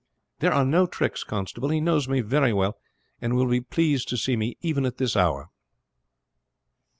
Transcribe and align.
"There 0.39 0.51
are 0.51 0.65
no 0.65 0.87
tricks, 0.87 1.23
constable. 1.23 1.69
He 1.69 1.79
knows 1.79 2.07
me 2.09 2.21
very 2.21 2.51
well, 2.53 2.79
and 3.21 3.35
will 3.35 3.45
be 3.45 3.61
pleased 3.61 4.07
to 4.07 4.17
see 4.17 4.35
me 4.35 4.57
even 4.59 4.83
at 4.83 4.97
this 4.97 5.15
hour." 5.15 5.51